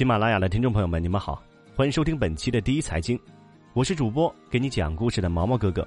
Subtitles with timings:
[0.00, 1.42] 喜马拉雅的听众朋友们，你们好，
[1.76, 3.20] 欢迎收听本期的第一财经，
[3.74, 5.86] 我是主播给你讲故事的毛毛哥哥。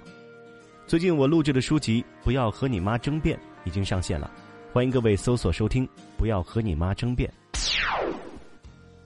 [0.86, 4.30] 最近我录制的书籍《不要和你妈争辩》已经上线了，
[4.72, 5.84] 欢迎各位搜索收听
[6.16, 7.28] 《不要和你妈争辩》。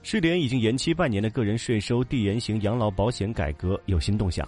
[0.02, 4.46] 试点已经延期半年的个人税收递延型养老保险改革有新动向，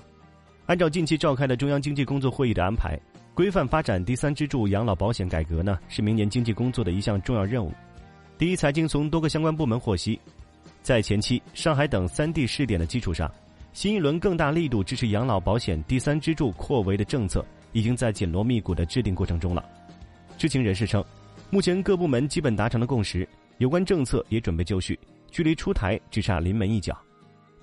[0.66, 3.00] 按照近期召开的中央经济工作会议的安排，
[3.32, 7.72] 规范发展第三支柱养老保险改革呢是明年经济工作的一项重要任务。
[8.36, 10.20] 第一财经从多个相关部门获悉。
[10.82, 13.30] 在前期上海等三地试点的基础上，
[13.72, 19.64] 新一轮更大力度支持养老保险第三支柱扩围的政策已经在紧锣密鼓的制定过程中了。
[20.38, 21.04] 知情人士称，
[21.50, 24.98] 目前各部门基本达成了共识，有关政策也准备就绪，
[25.30, 26.98] 距离出台只差临门一脚。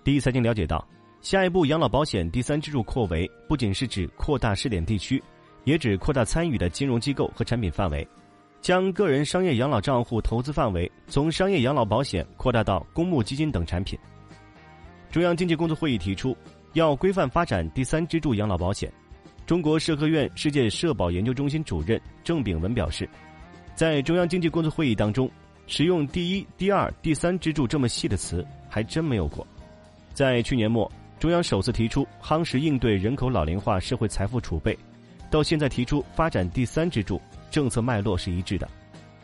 [0.04, 0.88] 第一财经了解到，
[1.21, 5.21] 下一步养老保险第三支柱扩围不仅是指扩大试点地区，
[5.63, 8.07] 也指扩大参与的金融机构和产品范围。
[8.61, 13.98] 将个人商业养老账户投资范围从商业养老保险扩大到公募基金等产品。
[15.09, 16.35] 中央经济工作会议提出，
[16.73, 18.91] 要规范发展第三支柱养老保险。
[19.45, 23.09] 中国社科院世界社保研究中心主任郑炳文表示，
[23.73, 25.32] 在中央经济工作会议当中，
[25.65, 29.48] 使用第一、第二、第三支柱这么细的词还真没有过。
[30.13, 34.77] 在去年末，中央首次提出夯实应对人口老龄化社会财富储备，
[35.29, 37.21] 到现在提出发展第三支柱。
[37.49, 38.70] 政策脉络是一致的。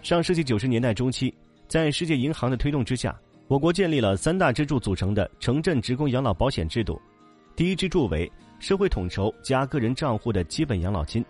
[0.02, 1.34] 上世纪九十年代中期，
[1.68, 3.16] 在世界银行的推动之下，
[3.48, 7.00] 我国建立了三大支柱组成的城镇职工养老保险制度。
[7.56, 11.24] 第一支柱为社会统筹加个人账户的基本养老金，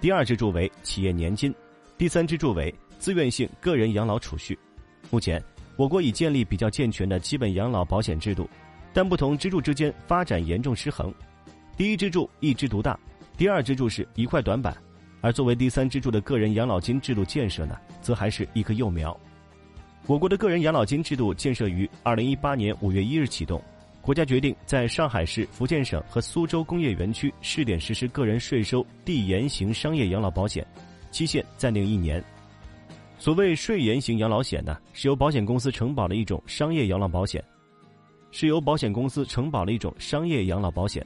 [0.00, 1.52] 第二支柱为企业年金，
[1.98, 4.58] 第三支柱为自愿性个人养老储蓄。
[5.10, 5.42] 目前，
[5.76, 8.48] 我国已建立比较健全的基本养老保险制度，
[8.92, 11.12] 但不同支柱之间发展严重失衡。
[11.76, 12.98] 第一支柱一枝独大，
[13.40, 14.76] 第二支柱是一块短板。
[15.22, 19.18] 而作为第三支柱的个人养老金制度建设呢，则还是一棵幼苗。
[20.06, 23.58] 我国的个人养老金制度建设于二零一八年五月一日启动，
[24.02, 30.66] 国家决定在上海市、福建省和苏州工业园区试点实施个人税收递延型商业养老保险，
[31.10, 32.22] 期限暂定一年。
[33.18, 37.42] 所谓税延型养老险呢，是由保险公司承保的一种商业养老保险，
[38.32, 41.02] 是由保险公司承保的一种商业养老保险。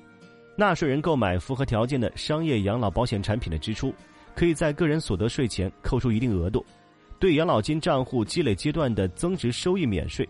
[0.56, 3.92] 纳税人购买符合条件的商业养老保险产品的支出，
[4.34, 6.64] 可以在个人所得税前扣除一定额度，
[7.18, 10.28] 对养老金账户积累阶段的增值收益免税，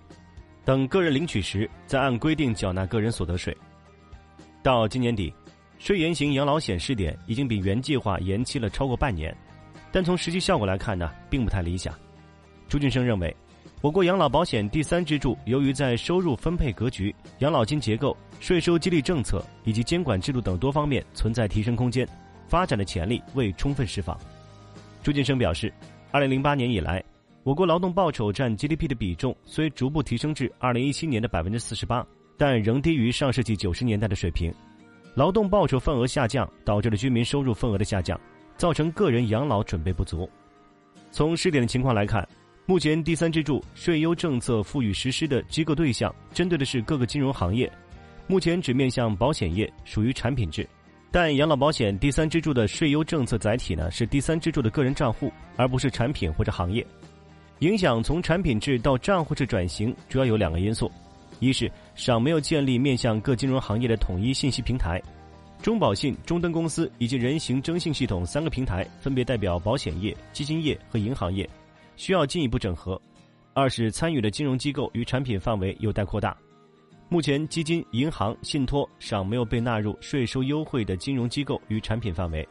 [0.64, 3.54] 等个人领取时再按规定缴纳个人所得税。
[4.62, 5.32] 到今年底，
[5.78, 9.36] 税延型养老险试点已经比原计划延期了超过半年，
[9.92, 11.94] 但从实际效果来看呢，并不太理想。
[12.68, 13.36] 朱俊生认为。
[13.84, 22.08] 我国养老保险第三支柱，由于在收入分配格局、养老金结构、税收激励政策以及监管制度等多方面存在提升空间，
[22.48, 24.18] 发展的潜力未充分释放。
[25.02, 25.70] 朱建生表示，
[26.10, 27.04] 二零零八年以来，
[27.42, 32.02] 我国劳动报酬占 GDP 的比重虽逐步提升至二零一七年的百分之四十八，
[32.38, 34.50] 但仍低于上世纪九十年代的水平。
[35.14, 38.18] 劳动报酬份额下降，导致了居民收入份额的下降，
[38.56, 40.26] 造成个人养老准备不足。
[41.10, 42.26] 从试点的情况来看。
[42.66, 47.70] 目前第三支柱税优政策赋予实施的机构对象，针对的是各个金融行业，
[48.26, 50.66] 目前只面向保险业，属于产品制。
[51.10, 56.84] 但养老保险第三支柱的税优政策载体呢，是第三支柱的个人账户，而不是产品或者行业。
[57.58, 60.90] 影响从产品制到账户制转型，主要有两个因素：
[61.40, 65.02] 一是尚没有建立面向各金融行业的统一信息平台，
[65.62, 71.46] 中保信、中登公司以及人行征信系统三个平台分别代表保险业、基金业和银行业。
[71.96, 73.00] 需要进一步整合。
[73.52, 76.36] 二是参与的金融机构与产品范围有待扩大。
[77.08, 82.46] 目前，基金、银行、信托尚没有被纳入税收优惠的金融机构与产品范围。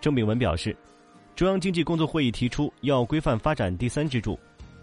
[0.00, 0.76] 郑炳文表示，
[1.34, 4.38] 中央经济工作会议提出要规范发展第三支柱。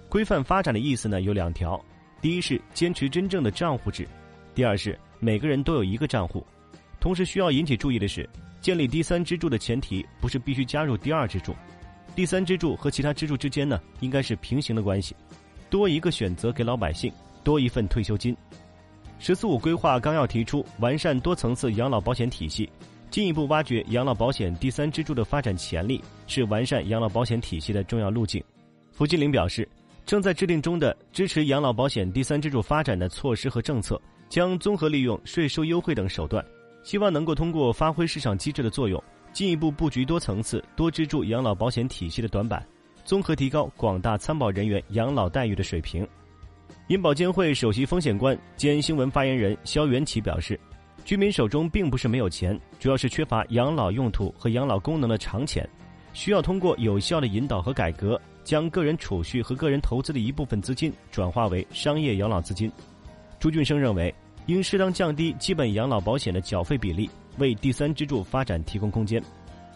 [0.10, 1.82] 规范发展的意思呢有两条：
[2.22, 4.04] 第一是坚持真正的账户制；
[4.54, 6.46] 第二是每个人都有一个账户。
[7.00, 8.28] 同时需要引起注意的是，
[8.60, 11.56] 建立第三支柱的前提不是必须加入第二支柱。
[12.16, 15.14] 第三支柱和其他支柱之间呢，应该是平行的关系，
[15.70, 17.12] 多一个选择给老百姓，
[17.44, 18.36] 多一份退休金。
[19.20, 22.70] “十四五”规划纲要提出完善多层次养老保险体系，
[23.10, 28.42] 进一步挖掘养老保险第三支柱的发展潜力，是完善养老保险体系的重要路径。
[28.94, 29.68] 付金玲表示，
[30.06, 36.46] 正在制定中的支持养老保险第三支柱发展的措施和政策，将综合利用税收优惠等手段，
[36.82, 39.04] 希望能够通过发挥市场机制的作用。
[39.36, 42.66] 进一步布局多层次、多支柱养老保险体系的短板，
[43.04, 46.08] 综合提高广大参保人员养老待遇的水平。
[46.88, 50.58] 银保监会首席风险官兼新闻发言人肖元起表示，
[51.04, 55.70] 居民手中并不是没有钱，主要是缺乏养老用途和养老功能的长钱，
[56.14, 62.72] 需要通过有效的引导和改革，将个人储蓄和个人投资的一部分资金转化为商业养老资金。
[63.38, 64.16] 朱俊生认为，
[64.46, 69.22] 应适当降低基本养老保险的缴费比例，为第三支柱发展提供空间。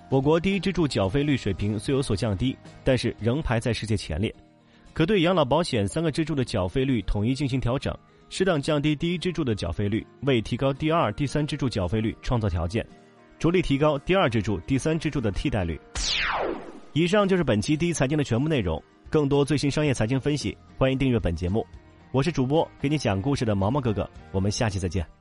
[0.10, 4.34] 我国第一支柱缴费率水平虽有所降低，但是仍排在世界前列。
[4.94, 7.96] 可对养老保险三个支柱的缴费率统一进行调整，
[8.30, 12.86] 适当降低第一支柱的缴费率，为提高第二、第三支柱缴费率创造条件，
[13.38, 15.80] 着力提高第二支柱、第三支柱的替代率。
[16.94, 18.82] 以上就是本期第一财经的全部内容。
[19.12, 21.66] 更多最新商业财经分析，欢迎订阅本节目。
[22.12, 25.19] 我是主播给你讲故事的毛毛哥哥，我们下期再见。